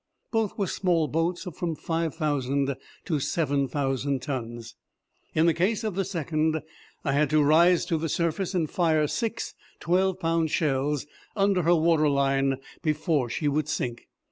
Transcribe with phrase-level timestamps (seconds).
[0.31, 4.73] Both were small boats of from five thousand to seven thousand tons.
[5.35, 6.63] In the case of the second,
[7.05, 11.75] I had to rise to the surface and fire six twelve pound shells under her
[11.75, 14.07] water line before she would sink.